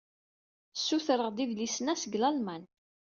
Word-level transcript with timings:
Ssutreɣ-d 0.73 1.37
idlisen-a 1.43 1.95
seg 2.01 2.13
Lalman. 2.21 2.63